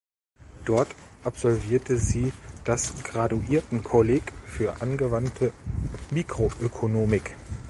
Dort 0.65 0.95
absolvierte 1.23 1.95
sie 1.97 2.33
das 2.63 3.03
Graduiertenkolleg 3.03 4.33
für 4.47 4.81
Angewandte 4.81 5.53
Mikroökonomik. 6.09 7.35